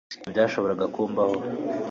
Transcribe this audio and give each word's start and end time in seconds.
ibyo 0.17 0.29
byashoboraga 0.33 0.85
kumbaho 0.95 1.35